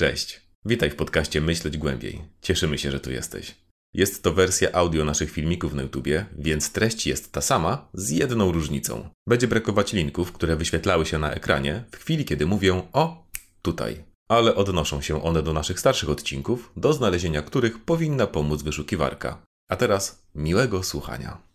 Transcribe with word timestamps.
Cześć. 0.00 0.40
Witaj 0.64 0.90
w 0.90 0.96
podcaście 0.96 1.40
Myśleć 1.40 1.78
Głębiej. 1.78 2.22
Cieszymy 2.42 2.78
się, 2.78 2.90
że 2.90 3.00
tu 3.00 3.10
jesteś. 3.10 3.54
Jest 3.94 4.22
to 4.22 4.32
wersja 4.32 4.72
audio 4.72 5.04
naszych 5.04 5.30
filmików 5.30 5.74
na 5.74 5.82
YouTubie, 5.82 6.26
więc 6.38 6.72
treść 6.72 7.06
jest 7.06 7.32
ta 7.32 7.40
sama, 7.40 7.88
z 7.94 8.10
jedną 8.10 8.52
różnicą. 8.52 9.08
Będzie 9.28 9.48
brakować 9.48 9.92
linków, 9.92 10.32
które 10.32 10.56
wyświetlały 10.56 11.06
się 11.06 11.18
na 11.18 11.32
ekranie 11.32 11.84
w 11.92 11.96
chwili, 11.96 12.24
kiedy 12.24 12.46
mówię 12.46 12.82
o 12.92 13.26
tutaj. 13.62 14.04
Ale 14.28 14.54
odnoszą 14.54 15.00
się 15.00 15.22
one 15.22 15.42
do 15.42 15.52
naszych 15.52 15.80
starszych 15.80 16.10
odcinków, 16.10 16.72
do 16.76 16.92
znalezienia 16.92 17.42
których 17.42 17.84
powinna 17.84 18.26
pomóc 18.26 18.62
wyszukiwarka. 18.62 19.42
A 19.70 19.76
teraz 19.76 20.22
miłego 20.34 20.82
słuchania. 20.82 21.49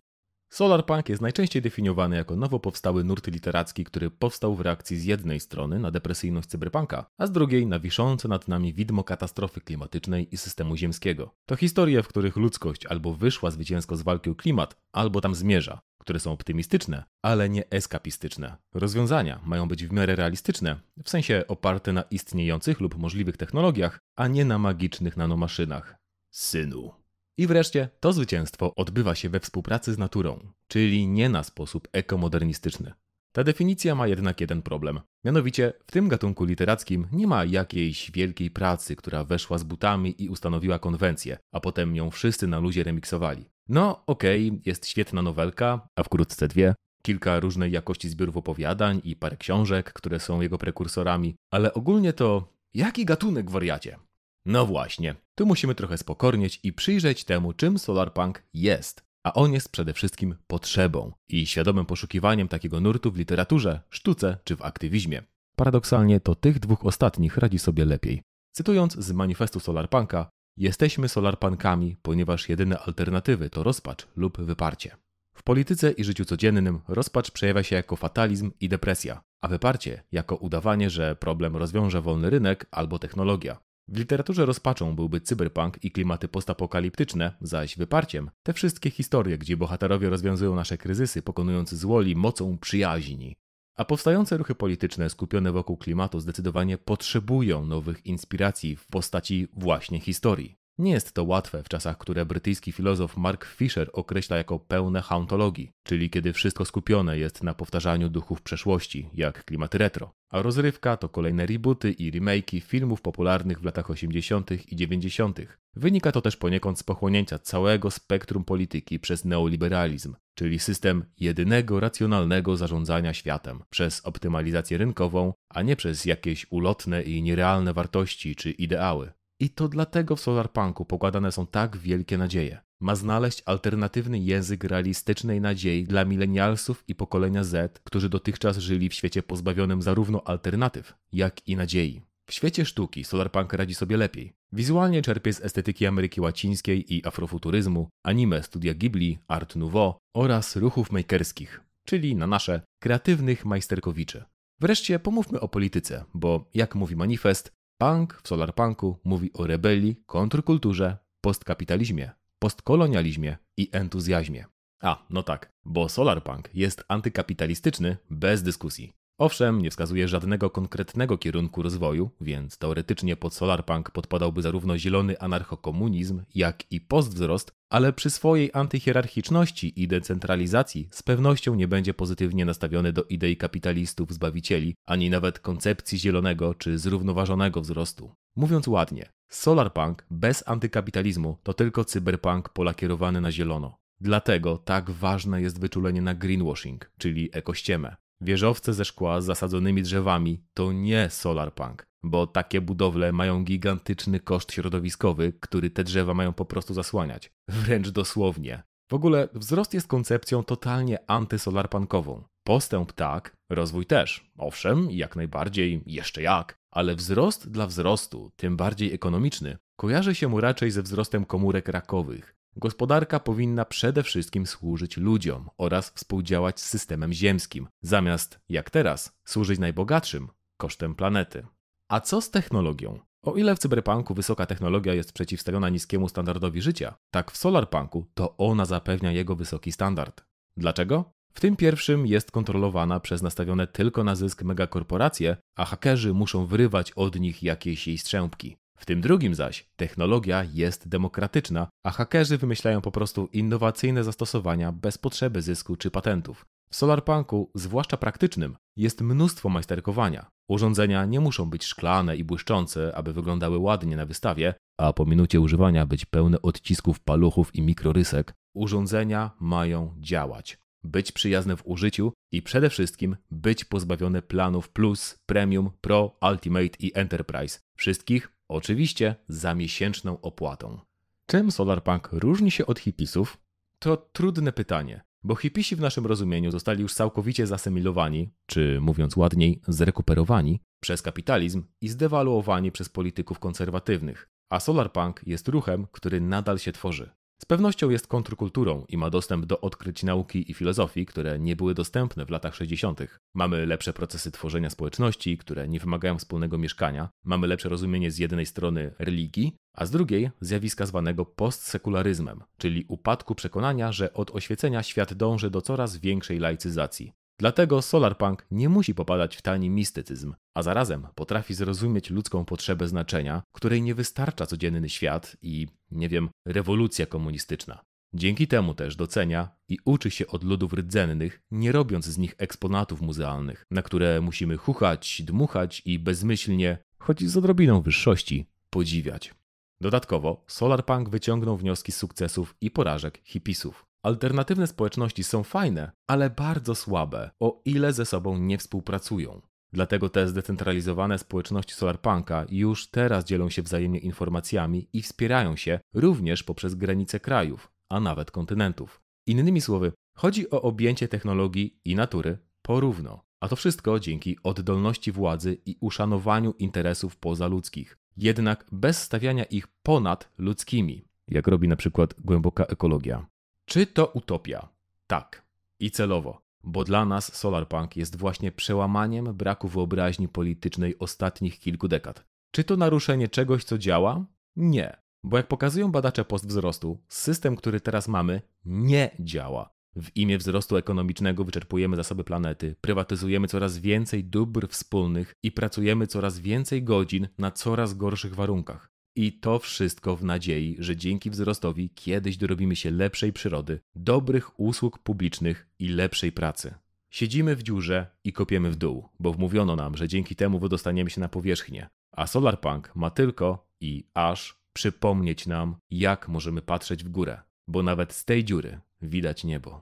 Solarpunk 0.55 1.09
jest 1.09 1.21
najczęściej 1.21 1.61
definiowany 1.61 2.15
jako 2.15 2.35
nowo 2.35 2.59
powstały 2.59 3.03
nurt 3.03 3.27
literacki, 3.27 3.83
który 3.83 4.11
powstał 4.11 4.55
w 4.55 4.61
reakcji 4.61 4.99
z 4.99 5.03
jednej 5.03 5.39
strony 5.39 5.79
na 5.79 5.91
depresyjność 5.91 6.49
cyberpunka, 6.49 7.05
a 7.17 7.27
z 7.27 7.31
drugiej 7.31 7.67
na 7.67 7.79
wiszące 7.79 8.27
nad 8.27 8.47
nami 8.47 8.73
widmo 8.73 9.03
katastrofy 9.03 9.61
klimatycznej 9.61 10.33
i 10.33 10.37
systemu 10.37 10.77
ziemskiego. 10.77 11.35
To 11.45 11.55
historie, 11.55 12.03
w 12.03 12.07
których 12.07 12.35
ludzkość 12.35 12.85
albo 12.85 13.13
wyszła 13.13 13.51
zwycięsko 13.51 13.97
z 13.97 14.01
walki 14.01 14.29
o 14.29 14.35
klimat, 14.35 14.75
albo 14.91 15.21
tam 15.21 15.35
zmierza, 15.35 15.81
które 15.97 16.19
są 16.19 16.31
optymistyczne, 16.31 17.03
ale 17.21 17.49
nie 17.49 17.69
eskapistyczne. 17.69 18.57
Rozwiązania 18.73 19.39
mają 19.45 19.67
być 19.67 19.85
w 19.85 19.91
miarę 19.91 20.15
realistyczne, 20.15 20.79
w 21.03 21.09
sensie 21.09 21.43
oparte 21.47 21.93
na 21.93 22.01
istniejących 22.01 22.79
lub 22.79 22.97
możliwych 22.97 23.37
technologiach, 23.37 23.99
a 24.15 24.27
nie 24.27 24.45
na 24.45 24.59
magicznych 24.59 25.17
nanomaszynach. 25.17 25.95
Synu. 26.29 27.04
I 27.37 27.47
wreszcie 27.47 27.89
to 27.99 28.13
zwycięstwo 28.13 28.75
odbywa 28.75 29.15
się 29.15 29.29
we 29.29 29.39
współpracy 29.39 29.93
z 29.93 29.97
naturą, 29.97 30.39
czyli 30.67 31.07
nie 31.07 31.29
na 31.29 31.43
sposób 31.43 31.87
ekomodernistyczny. 31.91 32.93
Ta 33.31 33.43
definicja 33.43 33.95
ma 33.95 34.07
jednak 34.07 34.41
jeden 34.41 34.61
problem. 34.61 34.99
Mianowicie, 35.25 35.73
w 35.87 35.91
tym 35.91 36.07
gatunku 36.07 36.45
literackim 36.45 37.07
nie 37.11 37.27
ma 37.27 37.45
jakiejś 37.45 38.11
wielkiej 38.11 38.51
pracy, 38.51 38.95
która 38.95 39.23
weszła 39.23 39.57
z 39.57 39.63
butami 39.63 40.23
i 40.23 40.29
ustanowiła 40.29 40.79
konwencję, 40.79 41.37
a 41.51 41.59
potem 41.59 41.95
ją 41.95 42.09
wszyscy 42.09 42.47
na 42.47 42.59
luzie 42.59 42.83
remiksowali. 42.83 43.45
No, 43.69 44.05
okej, 44.07 44.47
okay, 44.47 44.61
jest 44.65 44.87
świetna 44.87 45.21
nowelka, 45.21 45.87
a 45.95 46.03
wkrótce 46.03 46.47
dwie, 46.47 46.75
kilka 47.01 47.39
różnej 47.39 47.71
jakości 47.71 48.09
zbiorów 48.09 48.37
opowiadań 48.37 49.01
i 49.03 49.15
parę 49.15 49.37
książek, 49.37 49.93
które 49.93 50.19
są 50.19 50.41
jego 50.41 50.57
prekursorami, 50.57 51.35
ale 51.51 51.73
ogólnie 51.73 52.13
to 52.13 52.53
jaki 52.73 53.05
gatunek 53.05 53.51
wariacie? 53.51 53.97
No 54.45 54.65
właśnie, 54.65 55.15
tu 55.35 55.45
musimy 55.45 55.75
trochę 55.75 55.97
spokornieć 55.97 56.59
i 56.63 56.73
przyjrzeć 56.73 57.23
temu, 57.23 57.53
czym 57.53 57.79
solarpunk 57.79 58.43
jest. 58.53 59.05
A 59.23 59.33
on 59.33 59.53
jest 59.53 59.69
przede 59.69 59.93
wszystkim 59.93 60.35
potrzebą 60.47 61.11
i 61.29 61.47
świadomym 61.47 61.85
poszukiwaniem 61.85 62.47
takiego 62.47 62.81
nurtu 62.81 63.11
w 63.11 63.17
literaturze, 63.17 63.81
sztuce 63.89 64.37
czy 64.43 64.55
w 64.55 64.61
aktywizmie. 64.61 65.23
Paradoksalnie 65.55 66.19
to 66.19 66.35
tych 66.35 66.59
dwóch 66.59 66.85
ostatnich 66.85 67.37
radzi 67.37 67.59
sobie 67.59 67.85
lepiej. 67.85 68.21
Cytując 68.51 68.93
z 68.93 69.11
manifestu 69.11 69.59
solarpunka, 69.59 70.29
jesteśmy 70.57 71.09
solarpunkami, 71.09 71.95
ponieważ 72.01 72.49
jedyne 72.49 72.79
alternatywy 72.79 73.49
to 73.49 73.63
rozpacz 73.63 74.07
lub 74.15 74.41
wyparcie. 74.41 74.97
W 75.33 75.43
polityce 75.43 75.91
i 75.91 76.03
życiu 76.03 76.25
codziennym 76.25 76.79
rozpacz 76.87 77.31
przejawia 77.31 77.63
się 77.63 77.75
jako 77.75 77.95
fatalizm 77.95 78.51
i 78.59 78.69
depresja, 78.69 79.21
a 79.41 79.47
wyparcie 79.47 80.03
jako 80.11 80.35
udawanie, 80.35 80.89
że 80.89 81.15
problem 81.15 81.55
rozwiąże 81.55 82.01
wolny 82.01 82.29
rynek 82.29 82.65
albo 82.71 82.99
technologia. 82.99 83.57
W 83.87 83.97
literaturze 83.97 84.45
rozpaczą 84.45 84.95
byłby 84.95 85.21
cyberpunk 85.21 85.83
i 85.83 85.91
klimaty 85.91 86.27
postapokaliptyczne, 86.27 87.31
zaś 87.41 87.77
wyparciem 87.77 88.31
te 88.43 88.53
wszystkie 88.53 88.91
historie, 88.91 89.37
gdzie 89.37 89.57
bohaterowie 89.57 90.09
rozwiązują 90.09 90.55
nasze 90.55 90.77
kryzysy, 90.77 91.21
pokonując 91.21 91.73
złoli 91.73 92.15
mocą 92.15 92.57
przyjaźni. 92.57 93.35
A 93.75 93.85
powstające 93.85 94.37
ruchy 94.37 94.55
polityczne 94.55 95.09
skupione 95.09 95.51
wokół 95.51 95.77
klimatu 95.77 96.19
zdecydowanie 96.19 96.77
potrzebują 96.77 97.65
nowych 97.65 98.05
inspiracji 98.05 98.75
w 98.75 98.87
postaci 98.87 99.47
właśnie 99.53 99.99
historii. 99.99 100.57
Nie 100.77 100.91
jest 100.91 101.13
to 101.13 101.23
łatwe 101.23 101.63
w 101.63 101.69
czasach, 101.69 101.97
które 101.97 102.25
brytyjski 102.25 102.71
filozof 102.71 103.17
Mark 103.17 103.45
Fisher 103.45 103.89
określa 103.93 104.37
jako 104.37 104.59
pełne 104.59 105.01
hauntologii, 105.01 105.71
czyli 105.83 106.09
kiedy 106.09 106.33
wszystko 106.33 106.65
skupione 106.65 107.17
jest 107.17 107.43
na 107.43 107.53
powtarzaniu 107.53 108.09
duchów 108.09 108.41
przeszłości, 108.41 109.09
jak 109.13 109.45
klimaty 109.45 109.77
retro. 109.77 110.13
A 110.29 110.41
rozrywka 110.41 110.97
to 110.97 111.09
kolejne 111.09 111.45
rebooty 111.45 111.91
i 111.91 112.11
remake'i 112.11 112.61
filmów 112.61 113.01
popularnych 113.01 113.59
w 113.59 113.65
latach 113.65 113.89
80. 113.89 114.71
i 114.71 114.75
90. 114.75 115.39
Wynika 115.75 116.11
to 116.11 116.21
też 116.21 116.37
poniekąd 116.37 116.79
z 116.79 116.83
pochłonięcia 116.83 117.39
całego 117.39 117.91
spektrum 117.91 118.45
polityki 118.45 118.99
przez 118.99 119.25
neoliberalizm, 119.25 120.15
czyli 120.33 120.59
system 120.59 121.05
jedynego 121.19 121.79
racjonalnego 121.79 122.57
zarządzania 122.57 123.13
światem 123.13 123.63
przez 123.69 124.05
optymalizację 124.05 124.77
rynkową, 124.77 125.33
a 125.49 125.61
nie 125.61 125.75
przez 125.75 126.05
jakieś 126.05 126.45
ulotne 126.49 127.03
i 127.03 127.21
nierealne 127.21 127.73
wartości 127.73 128.35
czy 128.35 128.51
ideały. 128.51 129.11
I 129.39 129.49
to 129.49 129.67
dlatego 129.67 130.15
w 130.15 130.21
Solarpunku 130.21 130.85
pokładane 130.85 131.31
są 131.31 131.47
tak 131.47 131.77
wielkie 131.77 132.17
nadzieje. 132.17 132.61
Ma 132.79 132.95
znaleźć 132.95 133.43
alternatywny 133.45 134.19
język 134.19 134.63
realistycznej 134.63 135.41
nadziei 135.41 135.83
dla 135.83 136.05
milenialsów 136.05 136.83
i 136.87 136.95
pokolenia 136.95 137.43
Z, 137.43 137.79
którzy 137.79 138.09
dotychczas 138.09 138.57
żyli 138.57 138.89
w 138.89 138.93
świecie 138.93 139.23
pozbawionym 139.23 139.81
zarówno 139.81 140.27
alternatyw, 140.27 140.93
jak 141.11 141.47
i 141.47 141.55
nadziei. 141.55 142.01
W 142.29 142.33
świecie 142.33 142.65
sztuki 142.65 143.03
Solarpunk 143.03 143.53
radzi 143.53 143.75
sobie 143.75 143.97
lepiej. 143.97 144.33
Wizualnie 144.51 145.01
czerpie 145.01 145.33
z 145.33 145.41
estetyki 145.41 145.85
Ameryki 145.85 146.21
Łacińskiej 146.21 146.93
i 146.93 147.07
afrofuturyzmu, 147.07 147.89
anime 148.03 148.43
studia 148.43 148.73
Ghibli, 148.73 149.19
Art 149.27 149.55
Nouveau 149.55 149.97
oraz 150.15 150.55
ruchów 150.55 150.91
makerskich, 150.91 151.61
czyli 151.85 152.15
na 152.15 152.27
nasze 152.27 152.61
kreatywnych 152.79 153.45
majsterkowiczy. 153.45 154.23
Wreszcie 154.59 154.99
pomówmy 154.99 155.39
o 155.39 155.47
polityce, 155.47 156.05
bo 156.13 156.49
jak 156.53 156.75
mówi 156.75 156.95
manifest, 156.95 157.51
Punk 157.85 158.21
w 158.23 158.27
solarpunku 158.27 158.99
mówi 159.03 159.33
o 159.33 159.47
rebelii, 159.47 159.95
kontrkulturze, 160.05 160.97
postkapitalizmie, 161.21 162.11
postkolonializmie 162.39 163.37
i 163.57 163.69
entuzjazmie. 163.71 164.45
A, 164.81 165.05
no 165.09 165.23
tak, 165.23 165.51
bo 165.65 165.89
solarpunk 165.89 166.49
jest 166.53 166.83
antykapitalistyczny 166.87 167.97
bez 168.09 168.43
dyskusji. 168.43 168.93
Owszem, 169.17 169.61
nie 169.61 169.71
wskazuje 169.71 170.07
żadnego 170.07 170.49
konkretnego 170.49 171.17
kierunku 171.17 171.61
rozwoju, 171.61 172.11
więc 172.21 172.57
teoretycznie 172.57 173.15
pod 173.15 173.33
solarpunk 173.33 173.91
podpadałby 173.91 174.41
zarówno 174.41 174.77
zielony 174.77 175.19
anarchokomunizm, 175.19 176.21
jak 176.35 176.71
i 176.71 176.81
postwzrost, 176.81 177.51
ale 177.69 177.93
przy 177.93 178.09
swojej 178.09 178.49
antyhierarchiczności 178.53 179.81
i 179.81 179.87
decentralizacji 179.87 180.87
z 180.91 181.03
pewnością 181.03 181.55
nie 181.55 181.67
będzie 181.67 181.93
pozytywnie 181.93 182.45
nastawiony 182.45 182.93
do 182.93 183.03
idei 183.03 183.37
kapitalistów 183.37 184.13
zbawicieli, 184.13 184.75
ani 184.85 185.09
nawet 185.09 185.39
koncepcji 185.39 185.99
zielonego 185.99 186.53
czy 186.53 186.79
zrównoważonego 186.79 187.61
wzrostu. 187.61 188.11
Mówiąc 188.35 188.67
ładnie, 188.67 189.09
solarpunk 189.29 190.05
bez 190.11 190.43
antykapitalizmu 190.47 191.37
to 191.43 191.53
tylko 191.53 191.85
cyberpunk 191.85 192.49
polakierowany 192.49 193.21
na 193.21 193.31
zielono. 193.31 193.77
Dlatego 194.01 194.57
tak 194.57 194.91
ważne 194.91 195.41
jest 195.41 195.59
wyczulenie 195.59 196.01
na 196.01 196.15
greenwashing, 196.15 196.91
czyli 196.97 197.29
ekościemę. 197.33 197.95
Wieżowce 198.21 198.73
ze 198.73 198.85
szkła 198.85 199.21
z 199.21 199.25
zasadzonymi 199.25 199.81
drzewami 199.81 200.43
to 200.53 200.71
nie 200.71 201.09
solarpunk, 201.09 201.87
bo 202.03 202.27
takie 202.27 202.61
budowle 202.61 203.11
mają 203.11 203.43
gigantyczny 203.43 204.19
koszt 204.19 204.53
środowiskowy, 204.53 205.33
który 205.39 205.69
te 205.69 205.83
drzewa 205.83 206.13
mają 206.13 206.33
po 206.33 206.45
prostu 206.45 206.73
zasłaniać. 206.73 207.33
Wręcz 207.47 207.89
dosłownie. 207.89 208.63
W 208.91 208.93
ogóle 208.93 209.29
wzrost 209.33 209.73
jest 209.73 209.87
koncepcją 209.87 210.43
totalnie 210.43 211.09
antysolarpunkową. 211.09 212.23
Postęp 212.43 212.93
tak, 212.93 213.37
rozwój 213.49 213.85
też. 213.85 214.31
Owszem, 214.37 214.91
jak 214.91 215.15
najbardziej, 215.15 215.83
jeszcze 215.85 216.21
jak, 216.21 216.59
ale 216.71 216.95
wzrost 216.95 217.51
dla 217.51 217.67
wzrostu, 217.67 218.31
tym 218.35 218.57
bardziej 218.57 218.93
ekonomiczny, 218.93 219.57
kojarzy 219.75 220.15
się 220.15 220.27
mu 220.27 220.41
raczej 220.41 220.71
ze 220.71 220.81
wzrostem 220.81 221.25
komórek 221.25 221.67
rakowych. 221.67 222.35
Gospodarka 222.57 223.19
powinna 223.19 223.65
przede 223.65 224.03
wszystkim 224.03 224.47
służyć 224.47 224.97
ludziom 224.97 225.49
oraz 225.57 225.89
współdziałać 225.89 226.59
z 226.59 226.65
systemem 226.65 227.13
ziemskim, 227.13 227.67
zamiast, 227.81 228.39
jak 228.49 228.69
teraz, 228.69 229.17
służyć 229.25 229.59
najbogatszym 229.59 230.29
kosztem 230.57 230.95
planety. 230.95 231.45
A 231.89 232.01
co 232.01 232.21
z 232.21 232.31
technologią? 232.31 232.99
O 233.23 233.35
ile 233.35 233.55
w 233.55 233.59
cyberpunku 233.59 234.13
wysoka 234.13 234.45
technologia 234.45 234.93
jest 234.93 235.13
przeciwstawiona 235.13 235.69
niskiemu 235.69 236.09
standardowi 236.09 236.61
życia, 236.61 236.95
tak 237.11 237.31
w 237.31 237.37
solarpunku 237.37 238.05
to 238.13 238.37
ona 238.37 238.65
zapewnia 238.65 239.11
jego 239.11 239.35
wysoki 239.35 239.71
standard. 239.71 240.25
Dlaczego? 240.57 241.11
W 241.33 241.39
tym 241.39 241.55
pierwszym 241.55 242.07
jest 242.07 242.31
kontrolowana 242.31 242.99
przez 242.99 243.21
nastawione 243.21 243.67
tylko 243.67 244.03
na 244.03 244.15
zysk 244.15 244.43
megakorporacje, 244.43 245.37
a 245.57 245.65
hakerzy 245.65 246.13
muszą 246.13 246.45
wyrywać 246.45 246.91
od 246.91 247.19
nich 247.19 247.43
jakieś 247.43 247.87
jej 247.87 247.97
strzępki. 247.97 248.57
W 248.77 248.85
tym 248.85 249.01
drugim 249.01 249.35
zaś 249.35 249.69
technologia 249.75 250.43
jest 250.53 250.87
demokratyczna, 250.87 251.67
a 251.85 251.91
hakerzy 251.91 252.37
wymyślają 252.37 252.81
po 252.81 252.91
prostu 252.91 253.29
innowacyjne 253.33 254.03
zastosowania 254.03 254.71
bez 254.71 254.97
potrzeby 254.97 255.41
zysku 255.41 255.75
czy 255.75 255.91
patentów. 255.91 256.45
W 256.69 256.75
solarpunku, 256.75 257.51
zwłaszcza 257.55 257.97
praktycznym, 257.97 258.55
jest 258.77 259.01
mnóstwo 259.01 259.49
majsterkowania. 259.49 260.25
Urządzenia 260.49 261.05
nie 261.05 261.19
muszą 261.19 261.49
być 261.49 261.65
szklane 261.65 262.17
i 262.17 262.23
błyszczące, 262.23 262.95
aby 262.95 263.13
wyglądały 263.13 263.57
ładnie 263.57 263.95
na 263.95 264.05
wystawie, 264.05 264.53
a 264.77 264.93
po 264.93 265.05
minucie 265.05 265.41
używania 265.41 265.85
być 265.85 266.05
pełne 266.05 266.41
odcisków 266.41 266.99
paluchów 266.99 267.55
i 267.55 267.61
mikrorysek. 267.61 268.33
Urządzenia 268.55 269.31
mają 269.39 269.95
działać. 269.99 270.57
być 270.83 271.11
przyjazne 271.11 271.57
w 271.57 271.67
użyciu 271.67 272.13
i 272.31 272.41
przede 272.41 272.69
wszystkim 272.69 273.17
być 273.31 273.65
pozbawione 273.65 274.21
planów 274.21 274.69
Plus, 274.69 275.17
Premium, 275.25 275.71
Pro, 275.81 276.17
Ultimate 276.31 276.77
i 276.79 276.91
Enterprise. 276.95 277.59
Wszystkich 277.77 278.34
oczywiście 278.47 279.15
za 279.27 279.55
miesięczną 279.55 280.21
opłatą. 280.21 280.79
Czym 281.25 281.51
Solarpunk 281.51 282.09
różni 282.11 282.51
się 282.51 282.65
od 282.65 282.79
hipisów? 282.79 283.37
To 283.79 283.97
trudne 283.97 284.51
pytanie, 284.51 285.03
bo 285.23 285.35
hipisi 285.35 285.75
w 285.75 285.79
naszym 285.79 286.05
rozumieniu 286.05 286.51
zostali 286.51 286.81
już 286.81 286.93
całkowicie 286.93 287.47
zasymilowani, 287.47 288.29
czy 288.45 288.77
mówiąc 288.81 289.17
ładniej, 289.17 289.61
zrekuperowani 289.67 290.61
przez 290.79 291.01
kapitalizm 291.01 291.63
i 291.81 291.87
zdewaluowani 291.87 292.71
przez 292.71 292.89
polityków 292.89 293.39
konserwatywnych, 293.39 294.29
a 294.49 294.59
Solarpunk 294.59 295.21
jest 295.25 295.47
ruchem, 295.47 295.87
który 295.91 296.21
nadal 296.21 296.59
się 296.59 296.71
tworzy. 296.71 297.09
Z 297.41 297.45
pewnością 297.45 297.89
jest 297.89 298.07
kontrkulturą 298.07 298.85
i 298.89 298.97
ma 298.97 299.09
dostęp 299.09 299.45
do 299.45 299.61
odkryć 299.61 300.03
nauki 300.03 300.51
i 300.51 300.53
filozofii, 300.53 301.05
które 301.05 301.39
nie 301.39 301.55
były 301.55 301.73
dostępne 301.73 302.25
w 302.25 302.29
latach 302.29 302.55
60. 302.55 303.01
Mamy 303.33 303.65
lepsze 303.65 303.93
procesy 303.93 304.31
tworzenia 304.31 304.69
społeczności, 304.69 305.37
które 305.37 305.67
nie 305.67 305.79
wymagają 305.79 306.17
wspólnego 306.17 306.57
mieszkania. 306.57 307.09
Mamy 307.25 307.47
lepsze 307.47 307.69
rozumienie 307.69 308.11
z 308.11 308.17
jednej 308.17 308.45
strony 308.45 308.93
religii, 308.99 309.55
a 309.73 309.85
z 309.85 309.91
drugiej 309.91 310.29
zjawiska 310.41 310.85
zwanego 310.85 311.25
postsekularyzmem, 311.25 312.43
czyli 312.57 312.85
upadku 312.87 313.35
przekonania, 313.35 313.91
że 313.91 314.13
od 314.13 314.31
oświecenia 314.31 314.83
świat 314.83 315.13
dąży 315.13 315.49
do 315.49 315.61
coraz 315.61 315.97
większej 315.97 316.39
laicyzacji. 316.39 317.11
Dlatego 317.39 317.81
solarpunk 317.81 318.45
nie 318.51 318.69
musi 318.69 318.95
popadać 318.95 319.35
w 319.35 319.41
tani 319.41 319.69
mistycyzm, 319.69 320.33
a 320.53 320.63
zarazem 320.63 321.07
potrafi 321.15 321.53
zrozumieć 321.53 322.09
ludzką 322.09 322.45
potrzebę 322.45 322.87
znaczenia, 322.87 323.43
której 323.55 323.81
nie 323.81 323.95
wystarcza 323.95 324.45
codzienny 324.45 324.89
świat 324.89 325.37
i, 325.41 325.67
nie 325.91 326.09
wiem, 326.09 326.29
rewolucja 326.45 327.05
komunistyczna. 327.05 327.81
Dzięki 328.13 328.47
temu 328.47 328.73
też 328.73 328.95
docenia 328.95 329.49
i 329.69 329.77
uczy 329.85 330.11
się 330.11 330.27
od 330.27 330.43
ludów 330.43 330.73
rdzennych, 330.73 331.41
nie 331.51 331.71
robiąc 331.71 332.05
z 332.05 332.17
nich 332.17 332.35
eksponatów 332.37 333.01
muzealnych, 333.01 333.63
na 333.71 333.81
które 333.81 334.21
musimy 334.21 334.57
chuchać, 334.57 335.21
dmuchać 335.21 335.81
i 335.85 335.99
bezmyślnie, 335.99 336.77
choć 336.99 337.23
z 337.23 337.37
odrobiną 337.37 337.81
wyższości, 337.81 338.45
podziwiać. 338.69 339.33
Dodatkowo, 339.81 340.43
Solarpunk 340.47 341.09
wyciągnął 341.09 341.57
wnioski 341.57 341.91
z 341.91 341.97
sukcesów 341.97 342.55
i 342.61 342.71
porażek 342.71 343.19
hipisów. 343.23 343.85
Alternatywne 344.05 344.67
społeczności 344.67 345.23
są 345.23 345.43
fajne, 345.43 345.91
ale 346.07 346.29
bardzo 346.29 346.75
słabe, 346.75 347.31
o 347.39 347.61
ile 347.65 347.93
ze 347.93 348.05
sobą 348.05 348.37
nie 348.37 348.57
współpracują. 348.57 349.41
Dlatego 349.73 350.09
te 350.09 350.27
zdecentralizowane 350.27 351.19
społeczności 351.19 351.73
Solarpunka 351.73 352.45
już 352.49 352.89
teraz 352.89 353.25
dzielą 353.25 353.49
się 353.49 353.61
wzajemnie 353.61 353.99
informacjami 353.99 354.87
i 354.93 355.01
wspierają 355.01 355.55
się 355.55 355.79
również 355.93 356.43
poprzez 356.43 356.75
granice 356.75 357.19
krajów, 357.19 357.71
a 357.89 357.99
nawet 357.99 358.31
kontynentów. 358.31 359.01
Innymi 359.27 359.61
słowy, 359.61 359.91
chodzi 360.17 360.49
o 360.49 360.61
objęcie 360.61 361.07
technologii 361.07 361.79
i 361.85 361.95
natury 361.95 362.37
porówno. 362.61 363.23
A 363.39 363.47
to 363.47 363.55
wszystko 363.55 363.99
dzięki 363.99 364.37
oddolności 364.43 365.11
władzy 365.11 365.57
i 365.65 365.77
uszanowaniu 365.79 366.53
interesów 366.59 367.17
pozaludzkich, 367.17 367.97
jednak 368.17 368.65
bez 368.71 369.01
stawiania 369.01 369.43
ich 369.43 369.67
ponad 369.83 370.31
ludzkimi, 370.37 371.05
jak 371.27 371.47
robi 371.47 371.67
na 371.67 371.75
przykład 371.75 372.13
głęboka 372.21 372.63
ekologia. 372.63 373.34
Czy 373.65 373.87
to 373.87 374.05
utopia? 374.07 374.69
Tak. 375.07 375.45
I 375.79 375.91
celowo. 375.91 376.41
Bo 376.63 376.83
dla 376.83 377.05
nas 377.05 377.35
Solarpunk 377.35 377.97
jest 377.97 378.15
właśnie 378.15 378.51
przełamaniem 378.51 379.25
braku 379.25 379.67
wyobraźni 379.67 380.27
politycznej 380.27 380.99
ostatnich 380.99 381.59
kilku 381.59 381.87
dekad. 381.87 382.25
Czy 382.51 382.63
to 382.63 382.77
naruszenie 382.77 383.27
czegoś, 383.27 383.63
co 383.63 383.77
działa? 383.77 384.25
Nie. 384.55 384.97
Bo 385.23 385.37
jak 385.37 385.47
pokazują 385.47 385.91
badacze 385.91 386.25
postwzrostu, 386.25 387.03
system, 387.07 387.55
który 387.55 387.81
teraz 387.81 388.07
mamy, 388.07 388.41
nie 388.65 389.15
działa. 389.19 389.75
W 389.95 390.15
imię 390.15 390.37
wzrostu 390.37 390.77
ekonomicznego 390.77 391.43
wyczerpujemy 391.43 391.95
zasoby 391.95 392.23
planety, 392.23 392.75
prywatyzujemy 392.81 393.47
coraz 393.47 393.77
więcej 393.77 394.23
dóbr 394.23 394.67
wspólnych 394.67 395.33
i 395.43 395.51
pracujemy 395.51 396.07
coraz 396.07 396.39
więcej 396.39 396.83
godzin 396.83 397.27
na 397.37 397.51
coraz 397.51 397.93
gorszych 397.93 398.35
warunkach. 398.35 398.94
I 399.15 399.33
to 399.33 399.59
wszystko 399.59 400.15
w 400.15 400.23
nadziei, 400.23 400.75
że 400.79 400.95
dzięki 400.95 401.29
wzrostowi 401.29 401.89
kiedyś 401.89 402.37
dorobimy 402.37 402.75
się 402.75 402.91
lepszej 402.91 403.33
przyrody, 403.33 403.79
dobrych 403.95 404.59
usług 404.59 404.99
publicznych 404.99 405.67
i 405.79 405.87
lepszej 405.87 406.31
pracy. 406.31 406.73
Siedzimy 407.09 407.55
w 407.55 407.63
dziurze 407.63 408.07
i 408.23 408.33
kopiemy 408.33 408.71
w 408.71 408.75
dół, 408.75 409.09
bo 409.19 409.33
wmówiono 409.33 409.75
nam, 409.75 409.97
że 409.97 410.07
dzięki 410.07 410.35
temu 410.35 410.59
wydostaniemy 410.59 411.09
się 411.09 411.21
na 411.21 411.29
powierzchnię. 411.29 411.89
A 412.11 412.27
Solarpunk 412.27 412.95
ma 412.95 413.09
tylko 413.09 413.67
i 413.81 414.03
aż 414.13 414.57
przypomnieć 414.73 415.47
nam, 415.47 415.75
jak 415.89 416.27
możemy 416.27 416.61
patrzeć 416.61 417.03
w 417.03 417.09
górę, 417.09 417.41
bo 417.67 417.83
nawet 417.83 418.13
z 418.13 418.25
tej 418.25 418.43
dziury 418.43 418.79
widać 419.01 419.43
niebo. 419.43 419.81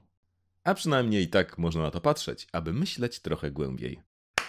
A 0.64 0.74
przynajmniej 0.74 1.28
tak 1.28 1.58
można 1.58 1.82
na 1.82 1.92
to 1.92 2.02
patrzeć, 2.02 2.48
aby 2.52 2.74
myśleć 2.74 3.20
trochę 3.20 3.52
głębiej. 3.52 4.00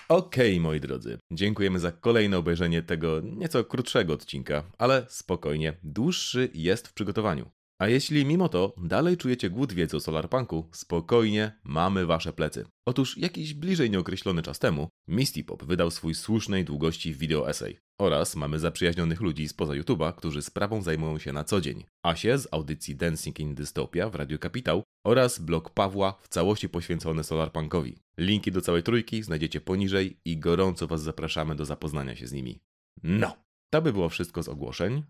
Okej, 0.08 0.52
okay, 0.52 0.60
moi 0.60 0.80
drodzy, 0.80 1.18
dziękujemy 1.32 1.78
za 1.78 1.92
kolejne 1.92 2.38
obejrzenie 2.38 2.82
tego 2.82 3.20
nieco 3.20 3.64
krótszego 3.64 4.12
odcinka, 4.12 4.62
ale 4.78 5.06
spokojnie, 5.08 5.76
dłuższy 5.82 6.50
jest 6.54 6.88
w 6.88 6.92
przygotowaniu. 6.92 7.50
A 7.84 7.88
jeśli 7.88 8.24
mimo 8.24 8.48
to 8.48 8.74
dalej 8.78 9.16
czujecie 9.16 9.50
głód 9.50 9.72
wiedzy 9.72 9.96
o 9.96 10.00
Solarpunku, 10.00 10.68
spokojnie, 10.72 11.52
mamy 11.64 12.06
wasze 12.06 12.32
plecy. 12.32 12.64
Otóż 12.86 13.18
jakiś 13.18 13.54
bliżej 13.54 13.90
nieokreślony 13.90 14.42
czas 14.42 14.58
temu 14.58 14.88
Misty 15.08 15.44
Pop 15.44 15.64
wydał 15.64 15.90
swój 15.90 16.14
słusznej 16.14 16.64
długości 16.64 17.14
wideo 17.14 17.50
essay. 17.50 17.78
Oraz 18.00 18.36
mamy 18.36 18.58
zaprzyjaźnionych 18.58 19.20
ludzi 19.20 19.48
spoza 19.48 19.72
YouTube'a, 19.72 20.14
którzy 20.14 20.42
sprawą 20.42 20.82
zajmują 20.82 21.18
się 21.18 21.32
na 21.32 21.44
co 21.44 21.60
dzień. 21.60 21.84
Asie 22.02 22.38
z 22.38 22.48
audycji 22.50 22.96
Dancing 22.96 23.40
in 23.40 23.54
Dystopia 23.54 24.10
w 24.10 24.14
Radio 24.14 24.38
Kapitał 24.38 24.82
oraz 25.06 25.38
blog 25.38 25.70
Pawła 25.70 26.18
w 26.22 26.28
całości 26.28 26.68
poświęcony 26.68 27.24
Solarpunkowi. 27.24 27.98
Linki 28.18 28.52
do 28.52 28.60
całej 28.60 28.82
trójki 28.82 29.22
znajdziecie 29.22 29.60
poniżej 29.60 30.20
i 30.24 30.38
gorąco 30.38 30.86
Was 30.86 31.02
zapraszamy 31.02 31.54
do 31.54 31.64
zapoznania 31.64 32.16
się 32.16 32.26
z 32.26 32.32
nimi. 32.32 32.60
No! 33.02 33.44
To 33.70 33.82
by 33.82 33.92
było 33.92 34.08
wszystko 34.08 34.42
z 34.42 34.48
ogłoszeń. 34.48 35.02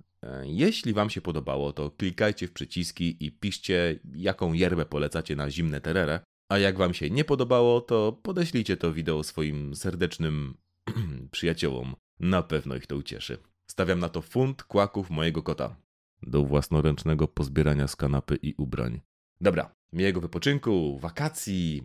Jeśli 0.43 0.93
Wam 0.93 1.11
się 1.11 1.21
podobało, 1.21 1.73
to 1.73 1.91
klikajcie 1.91 2.47
w 2.47 2.53
przyciski 2.53 3.17
i 3.27 3.33
piszcie, 3.33 4.01
jaką 4.15 4.53
yerbę 4.53 4.87
polecacie 4.87 5.37
na 5.37 5.51
zimne 5.51 5.81
terere. 5.81 6.21
A 6.49 6.59
jak 6.59 6.79
Wam 6.79 6.95
się 6.95 7.11
nie 7.11 7.25
podobało, 7.25 7.81
to 7.81 8.13
podeślijcie 8.13 8.77
to 8.77 8.93
wideo 8.93 9.23
swoim 9.23 9.77
serdecznym 9.77 10.55
przyjaciołom. 11.31 11.95
Na 12.21 12.43
pewno 12.43 12.77
ich 12.77 12.87
to 12.87 12.97
ucieszy. 12.97 13.39
Stawiam 13.71 14.01
na 14.01 14.09
to 14.09 14.23
funt 14.23 14.63
kłaków 14.63 15.11
mojego 15.11 15.43
kota. 15.43 15.77
Do 16.23 16.45
własnoręcznego 16.45 17.29
pozbierania 17.29 17.89
z 17.89 17.97
kanapy 17.97 18.39
i 18.43 18.55
ubrań. 18.55 19.01
Dobra, 19.41 19.75
miłego 19.93 20.21
wypoczynku, 20.21 20.99
wakacji, 20.99 21.83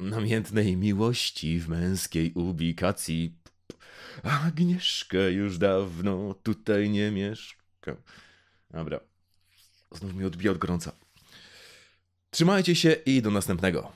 namiętnej 0.00 0.76
miłości 0.76 1.60
w 1.60 1.68
męskiej 1.68 2.32
ubikacji. 2.32 3.34
Agnieszka 4.22 5.18
już 5.18 5.58
dawno 5.58 6.34
tutaj 6.42 6.90
nie 6.90 7.10
mieszka. 7.10 7.57
Dobra, 8.70 9.00
znów 9.92 10.14
mi 10.14 10.24
odbija 10.24 10.52
od 10.52 10.58
gorąca. 10.58 10.92
Trzymajcie 12.30 12.74
się 12.74 12.92
i 12.92 13.22
do 13.22 13.30
następnego. 13.30 13.92